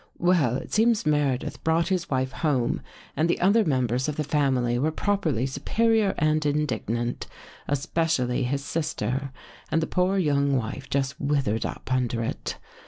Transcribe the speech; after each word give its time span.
"Well, 0.31 0.55
It 0.55 0.73
seems 0.73 1.03
Meredkh 1.03 1.61
brought 1.63 1.89
his 1.89 2.09
wife 2.09 2.31
home 2.31 2.81
and 3.15 3.29
the 3.29 3.39
other 3.39 3.63
members 3.63 4.09
of 4.09 4.15
the 4.15 4.23
family 4.23 4.79
were 4.79 4.89
properly 4.89 5.45
superior 5.45 6.15
and 6.17 6.43
Indignant, 6.43 7.27
especially 7.67 8.41
his 8.41 8.65
sister, 8.65 9.29
and 9.69 9.79
the 9.79 9.85
poor 9.85 10.17
young 10.17 10.55
wife 10.57 10.89
just 10.89 11.19
withered 11.21 11.67
up 11.67 11.89
under 11.93 12.23
it. 12.23 12.57